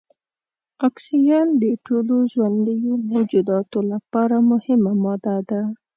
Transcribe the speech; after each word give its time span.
اکسیجن 0.87 1.47
د 1.63 1.65
ټولو 1.85 2.15
ژوندیو 2.33 2.93
موجوداتو 3.09 3.79
لپاره 3.91 4.35
مهمه 4.51 4.91
ماده 5.03 5.37
ده. 5.49 5.61